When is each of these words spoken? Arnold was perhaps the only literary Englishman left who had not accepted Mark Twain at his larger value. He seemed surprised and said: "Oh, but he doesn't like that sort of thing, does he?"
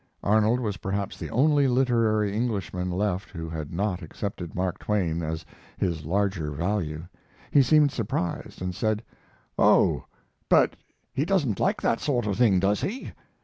Arnold 0.23 0.59
was 0.59 0.77
perhaps 0.77 1.15
the 1.15 1.29
only 1.29 1.67
literary 1.67 2.35
Englishman 2.35 2.89
left 2.89 3.29
who 3.29 3.47
had 3.47 3.71
not 3.71 4.01
accepted 4.01 4.55
Mark 4.55 4.79
Twain 4.79 5.21
at 5.21 5.45
his 5.77 6.05
larger 6.05 6.49
value. 6.49 7.05
He 7.51 7.61
seemed 7.61 7.91
surprised 7.91 8.63
and 8.63 8.73
said: 8.73 9.03
"Oh, 9.59 10.05
but 10.49 10.75
he 11.13 11.23
doesn't 11.23 11.59
like 11.59 11.83
that 11.83 11.99
sort 11.99 12.25
of 12.25 12.35
thing, 12.37 12.59
does 12.59 12.81
he?" 12.81 13.11